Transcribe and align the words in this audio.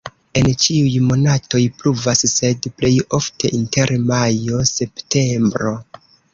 En 0.39 0.47
ĉiuj 0.61 0.95
monatoj 1.09 1.61
pluvas, 1.81 2.23
sed 2.33 2.67
plej 2.81 2.93
ofte 3.21 3.53
inter 3.61 3.95
majo-septembro. 4.09 5.79